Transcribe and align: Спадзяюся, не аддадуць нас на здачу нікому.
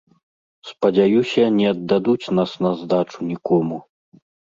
Спадзяюся, 0.69 1.43
не 1.57 1.67
аддадуць 1.73 2.31
нас 2.39 2.51
на 2.67 2.71
здачу 2.79 3.19
нікому. 3.29 3.77